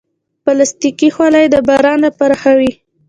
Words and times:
پلاستيکي 0.43 1.09
خولۍ 1.15 1.45
د 1.51 1.55
باران 1.67 1.97
لپاره 2.07 2.35
ښه 2.41 2.53
وي. 2.59 2.71